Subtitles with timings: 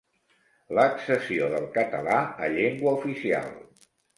[0.77, 2.17] L'accessió del català
[2.47, 3.53] a llengua oficial.